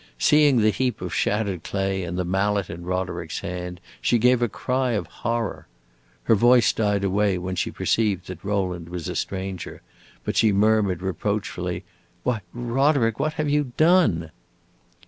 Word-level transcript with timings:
Seeing 0.17 0.57
the 0.61 0.71
heap 0.71 0.99
of 0.99 1.13
shattered 1.13 1.63
clay 1.63 2.01
and 2.03 2.17
the 2.17 2.25
mallet 2.25 2.71
in 2.71 2.83
Roderick's 2.85 3.41
hand, 3.41 3.79
she 4.01 4.17
gave 4.17 4.41
a 4.41 4.49
cry 4.49 4.93
of 4.93 5.05
horror. 5.05 5.67
Her 6.23 6.33
voice 6.33 6.73
died 6.73 7.03
away 7.03 7.37
when 7.37 7.55
she 7.55 7.69
perceived 7.69 8.25
that 8.25 8.43
Rowland 8.43 8.89
was 8.89 9.07
a 9.07 9.15
stranger, 9.15 9.83
but 10.23 10.35
she 10.35 10.51
murmured 10.51 11.03
reproachfully, 11.03 11.83
"Why, 12.23 12.41
Roderick, 12.51 13.19
what 13.19 13.33
have 13.33 13.47
you 13.47 13.73
done?" 13.77 14.31